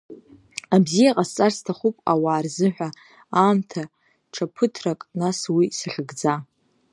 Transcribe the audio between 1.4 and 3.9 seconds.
сҭахуп ауаа рзыҳәа, аамҭа,